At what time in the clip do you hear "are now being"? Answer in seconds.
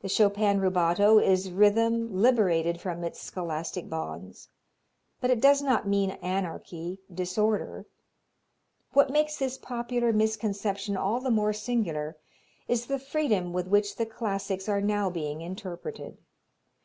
14.68-15.40